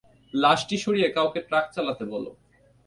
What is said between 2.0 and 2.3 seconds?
বল।